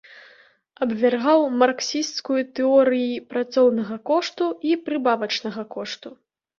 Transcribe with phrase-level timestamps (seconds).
[0.85, 6.09] Абвяргаў марксісцкую тэорыі працоўнага кошту і прыбавачнага кошту.